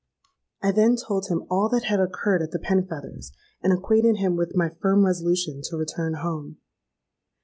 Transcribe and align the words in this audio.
I 0.63 0.71
then 0.71 0.95
told 0.95 1.27
him 1.27 1.45
all 1.47 1.69
that 1.69 1.83
had 1.83 1.99
occurred 1.99 2.41
at 2.41 2.49
the 2.49 2.57
Penfeathers', 2.57 3.33
and 3.61 3.71
acquainted 3.71 4.17
him 4.17 4.35
with 4.35 4.55
my 4.55 4.67
firm 4.69 5.05
resolution 5.05 5.61
to 5.65 5.77
return 5.77 6.15
home. 6.15 6.57